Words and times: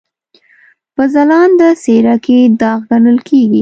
په 0.95 1.03
ځلانده 1.13 1.69
څېره 1.83 2.15
کې 2.25 2.37
داغ 2.59 2.79
ګڼل 2.89 3.17
کېږي. 3.27 3.59